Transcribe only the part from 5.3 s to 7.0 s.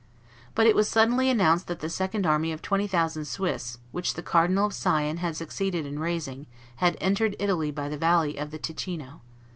succeeded in raising, had